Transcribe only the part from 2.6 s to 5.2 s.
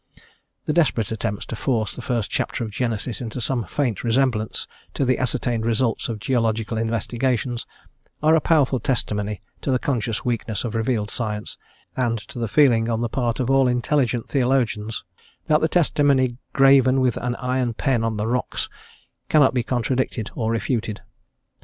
of Genesis into some faint resemblance to the